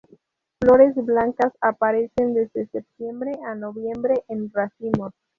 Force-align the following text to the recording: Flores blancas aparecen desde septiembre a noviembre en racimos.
Flores 0.59 0.95
blancas 0.95 1.53
aparecen 1.61 2.33
desde 2.33 2.65
septiembre 2.69 3.33
a 3.45 3.53
noviembre 3.53 4.23
en 4.29 4.51
racimos. 4.51 5.13